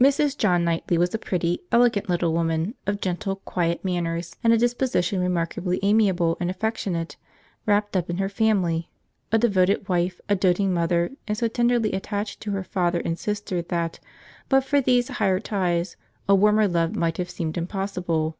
[0.00, 0.38] Mrs.
[0.38, 5.20] John Knightley was a pretty, elegant little woman, of gentle, quiet manners, and a disposition
[5.20, 7.16] remarkably amiable and affectionate;
[7.66, 8.88] wrapt up in her family;
[9.30, 13.60] a devoted wife, a doating mother, and so tenderly attached to her father and sister
[13.60, 14.00] that,
[14.48, 18.38] but for these higher ties, a warmer love might have seemed impossible.